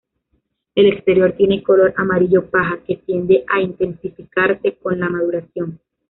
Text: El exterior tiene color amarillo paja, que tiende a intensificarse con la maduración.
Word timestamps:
El 0.73 0.87
exterior 0.87 1.33
tiene 1.33 1.61
color 1.61 1.93
amarillo 1.95 2.49
paja, 2.49 2.79
que 2.87 2.97
tiende 2.97 3.45
a 3.47 3.61
intensificarse 3.61 4.73
con 4.81 4.99
la 4.99 5.09
maduración. 5.11 5.79